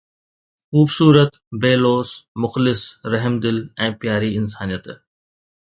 [0.69, 1.31] خوبصورت،
[1.63, 2.09] بي لوث،
[2.43, 2.81] مخلص،
[3.13, 4.85] رحمدل ۽ پياري انسانيت.